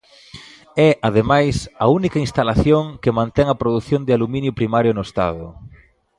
É, 0.87 0.89
ademais, 1.09 1.55
a 1.83 1.85
única 1.97 2.23
instalación 2.25 2.83
que 3.01 3.15
mantén 3.19 3.47
a 3.49 3.59
produción 3.61 4.01
de 4.03 4.13
aluminio 4.17 4.57
primario 4.59 4.91
no 4.95 5.03
Estado. 5.09 5.45